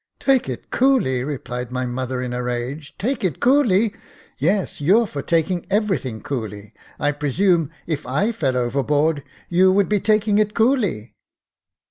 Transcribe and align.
•* 0.15 0.19
Take 0.19 0.49
it 0.49 0.71
coolly!" 0.71 1.23
replied 1.23 1.71
my 1.71 1.85
mother 1.85 2.23
in 2.23 2.33
a 2.33 2.41
rage 2.41 2.95
—"take 2.97 3.23
it 3.23 3.39
coolly! 3.39 3.93
Yes, 4.39 4.81
you're 4.81 5.05
for 5.05 5.21
taking 5.21 5.63
everything 5.69 6.23
coolly: 6.23 6.73
I 6.99 7.11
pre 7.11 7.29
sume, 7.29 7.69
if 7.85 8.07
I 8.07 8.31
fell 8.31 8.57
overboard, 8.57 9.21
you 9.47 9.71
would 9.71 9.89
be 9.89 9.99
taking 9.99 10.39
it 10.39 10.55
coolly." 10.55 11.13